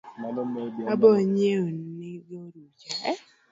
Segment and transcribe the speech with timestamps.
[0.91, 1.65] Abo nyieo
[1.97, 2.91] ni go orucha